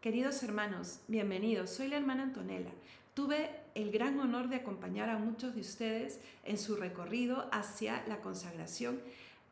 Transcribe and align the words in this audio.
Queridos 0.00 0.44
hermanos, 0.44 1.00
bienvenidos. 1.08 1.70
Soy 1.70 1.88
la 1.88 1.96
hermana 1.96 2.22
Antonella. 2.22 2.70
Tuve 3.14 3.50
el 3.74 3.90
gran 3.90 4.20
honor 4.20 4.48
de 4.48 4.54
acompañar 4.54 5.08
a 5.08 5.18
muchos 5.18 5.56
de 5.56 5.60
ustedes 5.60 6.20
en 6.44 6.56
su 6.56 6.76
recorrido 6.76 7.48
hacia 7.50 8.06
la 8.06 8.20
consagración 8.20 9.00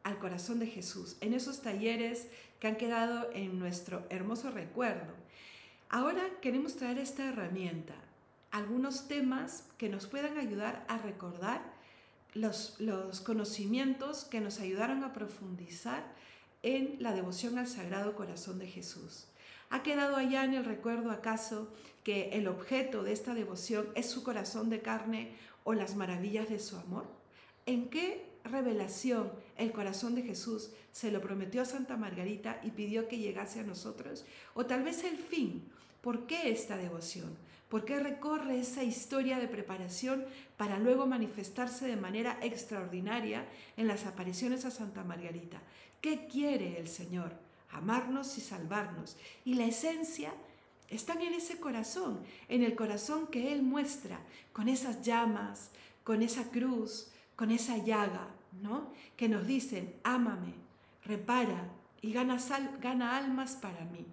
al 0.04 0.20
corazón 0.20 0.60
de 0.60 0.68
Jesús, 0.68 1.16
en 1.20 1.34
esos 1.34 1.62
talleres 1.62 2.28
que 2.60 2.68
han 2.68 2.76
quedado 2.76 3.28
en 3.32 3.58
nuestro 3.58 4.06
hermoso 4.08 4.52
recuerdo. 4.52 5.12
Ahora 5.88 6.22
queremos 6.40 6.76
traer 6.76 6.98
esta 6.98 7.24
herramienta, 7.24 7.96
algunos 8.52 9.08
temas 9.08 9.64
que 9.78 9.88
nos 9.88 10.06
puedan 10.06 10.38
ayudar 10.38 10.84
a 10.86 10.98
recordar 10.98 11.60
los, 12.34 12.76
los 12.78 13.20
conocimientos 13.20 14.24
que 14.24 14.40
nos 14.40 14.60
ayudaron 14.60 15.02
a 15.02 15.12
profundizar 15.12 16.04
en 16.62 16.98
la 17.00 17.14
devoción 17.14 17.58
al 17.58 17.66
Sagrado 17.66 18.14
Corazón 18.14 18.60
de 18.60 18.68
Jesús. 18.68 19.26
¿Ha 19.70 19.82
quedado 19.82 20.16
allá 20.16 20.44
en 20.44 20.54
el 20.54 20.64
recuerdo 20.64 21.10
acaso 21.10 21.68
que 22.04 22.30
el 22.30 22.46
objeto 22.46 23.02
de 23.02 23.12
esta 23.12 23.34
devoción 23.34 23.88
es 23.94 24.08
su 24.08 24.22
corazón 24.22 24.70
de 24.70 24.80
carne 24.80 25.32
o 25.64 25.74
las 25.74 25.96
maravillas 25.96 26.48
de 26.48 26.58
su 26.58 26.76
amor? 26.76 27.06
¿En 27.66 27.88
qué 27.88 28.24
revelación 28.44 29.32
el 29.56 29.72
corazón 29.72 30.14
de 30.14 30.22
Jesús 30.22 30.70
se 30.92 31.10
lo 31.10 31.20
prometió 31.20 31.62
a 31.62 31.64
Santa 31.64 31.96
Margarita 31.96 32.60
y 32.62 32.70
pidió 32.70 33.08
que 33.08 33.18
llegase 33.18 33.58
a 33.58 33.64
nosotros? 33.64 34.24
O 34.54 34.66
tal 34.66 34.84
vez 34.84 35.02
el 35.02 35.16
fin. 35.16 35.64
¿Por 36.00 36.28
qué 36.28 36.50
esta 36.50 36.76
devoción? 36.76 37.36
¿Por 37.68 37.84
qué 37.84 37.98
recorre 37.98 38.60
esa 38.60 38.84
historia 38.84 39.40
de 39.40 39.48
preparación 39.48 40.24
para 40.56 40.78
luego 40.78 41.06
manifestarse 41.06 41.88
de 41.88 41.96
manera 41.96 42.38
extraordinaria 42.40 43.44
en 43.76 43.88
las 43.88 44.06
apariciones 44.06 44.64
a 44.64 44.70
Santa 44.70 45.02
Margarita? 45.02 45.60
¿Qué 46.00 46.28
quiere 46.28 46.78
el 46.78 46.86
Señor? 46.86 47.45
Amarnos 47.70 48.38
y 48.38 48.40
salvarnos. 48.40 49.16
Y 49.44 49.54
la 49.54 49.64
esencia 49.64 50.32
está 50.88 51.14
en 51.14 51.34
ese 51.34 51.58
corazón, 51.58 52.20
en 52.48 52.62
el 52.62 52.74
corazón 52.74 53.26
que 53.26 53.52
Él 53.52 53.62
muestra, 53.62 54.20
con 54.52 54.68
esas 54.68 55.02
llamas, 55.02 55.70
con 56.04 56.22
esa 56.22 56.50
cruz, 56.50 57.08
con 57.34 57.50
esa 57.50 57.78
llaga, 57.78 58.28
¿no? 58.62 58.92
Que 59.16 59.28
nos 59.28 59.46
dicen, 59.46 59.94
ámame, 60.04 60.54
repara 61.04 61.68
y 62.00 62.12
gana, 62.12 62.38
gana 62.80 63.16
almas 63.16 63.56
para 63.56 63.84
mí. 63.84 64.06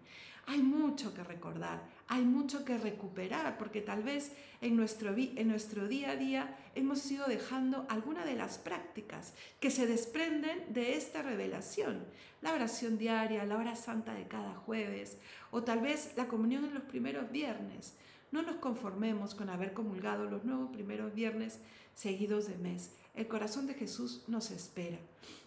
Hay 0.47 0.61
mucho 0.61 1.13
que 1.13 1.23
recordar, 1.23 1.81
hay 2.07 2.23
mucho 2.23 2.65
que 2.65 2.77
recuperar, 2.77 3.57
porque 3.57 3.81
tal 3.81 4.03
vez 4.03 4.33
en 4.61 4.75
nuestro, 4.75 5.13
día 5.13 6.11
a 6.11 6.15
día 6.15 6.57
hemos 6.75 7.09
ido 7.09 7.25
dejando 7.27 7.85
alguna 7.89 8.25
de 8.25 8.35
las 8.35 8.57
prácticas 8.57 9.33
que 9.59 9.71
se 9.71 9.87
desprenden 9.87 10.73
de 10.73 10.95
esta 10.95 11.21
revelación. 11.21 12.05
La 12.41 12.53
oración 12.53 12.97
diaria, 12.97 13.45
la 13.45 13.57
hora 13.57 13.75
santa 13.75 14.13
de 14.13 14.27
cada 14.27 14.53
jueves, 14.53 15.17
o 15.51 15.63
tal 15.63 15.79
vez 15.79 16.13
la 16.15 16.27
comunión 16.27 16.65
en 16.65 16.73
los 16.73 16.83
primeros 16.83 17.31
viernes. 17.31 17.93
No 18.31 18.41
nos 18.41 18.55
conformemos 18.57 19.35
con 19.35 19.49
haber 19.49 19.73
comulgado 19.73 20.25
los 20.25 20.43
nuevos 20.43 20.71
primeros 20.71 21.13
viernes 21.13 21.59
seguidos 21.95 22.47
de 22.47 22.57
mes. 22.57 22.91
El 23.15 23.27
corazón 23.27 23.67
de 23.67 23.75
Jesús 23.75 24.23
nos 24.27 24.51
espera. 24.51 24.97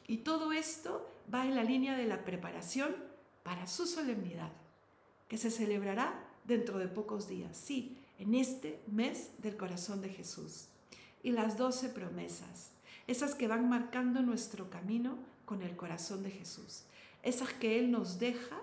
Y 0.07 0.19
todo 0.19 0.53
esto 0.53 1.11
va 1.33 1.47
en 1.47 1.57
la 1.57 1.65
línea 1.65 1.97
de 1.97 2.07
la 2.07 2.25
preparación 2.25 2.95
para 3.43 3.67
su 3.67 3.87
solemnidad, 3.87 4.53
que 5.29 5.37
se 5.37 5.51
celebrará 5.51 6.27
dentro 6.47 6.79
de 6.79 6.89
pocos 6.89 7.29
días, 7.29 7.57
sí, 7.57 7.97
en 8.19 8.35
este 8.35 8.81
mes 8.87 9.31
del 9.39 9.57
corazón 9.57 10.01
de 10.01 10.09
Jesús. 10.09 10.69
Y 11.23 11.33
las 11.33 11.57
doce 11.59 11.89
promesas, 11.89 12.71
esas 13.07 13.35
que 13.35 13.49
van 13.49 13.69
marcando 13.69 14.23
nuestro 14.23 14.71
camino 14.71 15.19
con 15.45 15.63
el 15.63 15.77
corazón 15.77 16.23
de 16.23 16.31
Jesús, 16.31 16.85
esas 17.23 17.53
que 17.53 17.79
Él 17.79 17.91
nos 17.91 18.19
deja 18.19 18.57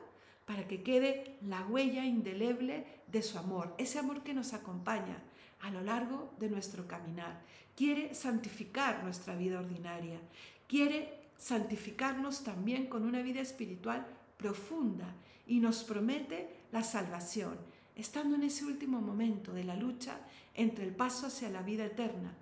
para 0.45 0.67
que 0.67 0.83
quede 0.83 1.37
la 1.41 1.65
huella 1.65 2.05
indeleble 2.05 2.85
de 3.07 3.21
su 3.21 3.37
amor, 3.37 3.73
ese 3.77 3.99
amor 3.99 4.23
que 4.23 4.33
nos 4.33 4.53
acompaña 4.53 5.17
a 5.61 5.71
lo 5.71 5.81
largo 5.81 6.33
de 6.39 6.49
nuestro 6.49 6.87
caminar. 6.87 7.41
Quiere 7.75 8.13
santificar 8.13 9.03
nuestra 9.03 9.35
vida 9.35 9.59
ordinaria, 9.59 10.19
quiere 10.67 11.23
santificarnos 11.37 12.43
también 12.43 12.87
con 12.87 13.03
una 13.03 13.21
vida 13.21 13.41
espiritual 13.41 14.05
profunda 14.43 15.07
y 15.47 15.61
nos 15.61 15.85
promete 15.85 16.49
la 16.73 16.83
salvación, 16.83 17.57
estando 17.95 18.35
en 18.35 18.43
ese 18.43 18.65
último 18.65 18.99
momento 18.99 19.53
de 19.53 19.63
la 19.63 19.77
lucha 19.77 20.19
entre 20.53 20.83
el 20.83 20.93
paso 20.93 21.27
hacia 21.27 21.49
la 21.49 21.61
vida 21.61 21.85
eterna 21.85 22.35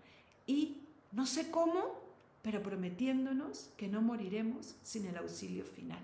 y 0.48 0.78
no 1.12 1.28
sé 1.28 1.52
cómo, 1.52 2.02
pero 2.42 2.64
prometiéndonos 2.64 3.70
que 3.78 3.88
no 3.88 4.02
moriremos 4.02 4.74
sin 4.82 5.06
el 5.06 5.18
auxilio 5.18 5.64
final. 5.64 6.00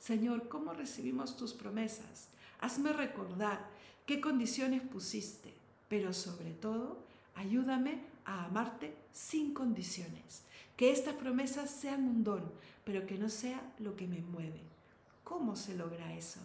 Señor, 0.00 0.48
¿cómo 0.48 0.72
recibimos 0.72 1.36
tus 1.36 1.52
promesas? 1.54 2.28
Hazme 2.60 2.92
recordar 2.92 3.68
qué 4.04 4.20
condiciones 4.20 4.82
pusiste, 4.82 5.54
pero 5.88 6.12
sobre 6.12 6.50
todo, 6.50 7.04
ayúdame 7.36 8.00
a 8.24 8.46
amarte 8.46 8.96
sin 9.12 9.54
condiciones. 9.54 10.42
Que 10.76 10.90
estas 10.90 11.14
promesas 11.14 11.70
sean 11.70 12.02
un 12.02 12.24
don, 12.24 12.52
pero 12.84 13.06
que 13.06 13.16
no 13.16 13.28
sea 13.28 13.62
lo 13.78 13.94
que 13.94 14.08
me 14.08 14.20
mueve. 14.22 14.75
¿Cómo 15.26 15.56
se 15.56 15.74
logra 15.74 16.14
eso? 16.14 16.38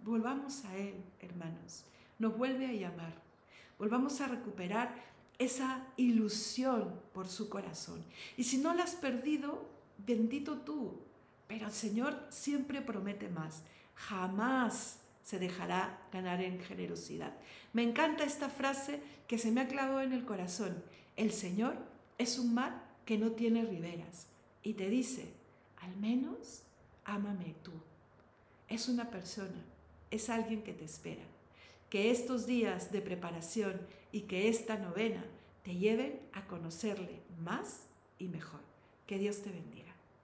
Volvamos 0.00 0.66
a 0.66 0.76
Él, 0.76 1.02
hermanos. 1.20 1.84
Nos 2.18 2.36
vuelve 2.36 2.66
a 2.66 2.72
llamar. 2.74 3.14
Volvamos 3.78 4.20
a 4.20 4.28
recuperar 4.28 4.94
esa 5.38 5.86
ilusión 5.96 7.00
por 7.14 7.26
su 7.26 7.48
corazón. 7.48 8.04
Y 8.36 8.44
si 8.44 8.58
no 8.58 8.74
la 8.74 8.84
has 8.84 8.96
perdido, 8.96 9.66
bendito 9.96 10.58
tú. 10.58 11.00
Pero 11.48 11.64
el 11.64 11.72
Señor 11.72 12.26
siempre 12.28 12.82
promete 12.82 13.30
más. 13.30 13.62
Jamás 13.94 15.00
se 15.22 15.38
dejará 15.38 16.06
ganar 16.12 16.42
en 16.42 16.60
generosidad. 16.60 17.32
Me 17.72 17.82
encanta 17.82 18.24
esta 18.24 18.50
frase 18.50 19.02
que 19.26 19.38
se 19.38 19.50
me 19.50 19.62
ha 19.62 19.68
clavado 19.68 20.02
en 20.02 20.12
el 20.12 20.26
corazón. 20.26 20.84
El 21.16 21.32
Señor 21.32 21.78
es 22.18 22.38
un 22.38 22.52
mar 22.52 22.84
que 23.06 23.16
no 23.16 23.30
tiene 23.30 23.64
riberas 23.64 24.26
y 24.62 24.74
te 24.74 24.90
dice, 24.90 25.32
al 25.80 25.96
menos 25.96 26.64
ámame 27.06 27.54
tú. 27.62 27.72
Es 28.72 28.88
una 28.88 29.10
persona 29.10 29.62
es 30.12 30.28
alguien 30.28 30.62
que 30.62 30.72
te 30.72 30.84
espera. 30.84 31.24
Que 31.90 32.10
estos 32.10 32.46
días 32.46 32.92
de 32.92 33.00
preparación 33.00 33.80
y 34.12 34.22
que 34.22 34.48
esta 34.48 34.76
novena 34.76 35.24
te 35.64 35.74
lleven 35.74 36.20
a 36.32 36.46
conocerle 36.46 37.20
más 37.40 37.84
y 38.18 38.28
mejor. 38.28 38.60
Que 39.06 39.18
Dios 39.18 39.42
te 39.42 39.50
bendiga. 39.50 39.91